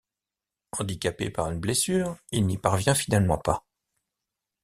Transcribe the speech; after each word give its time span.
Handicapé 0.71 1.29
par 1.29 1.51
une 1.51 1.59
blessure, 1.59 2.17
il 2.31 2.47
n'y 2.47 2.57
parvient 2.57 2.95
finalement 2.95 3.37
pas. 3.37 3.67